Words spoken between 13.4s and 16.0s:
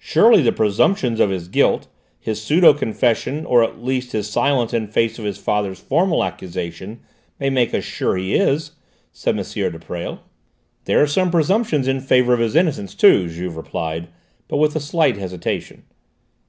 replied, but with a slight hesitation.